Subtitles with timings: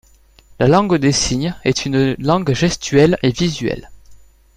[0.57, 3.91] La langue des signes est une langue gestuelle et visuelle.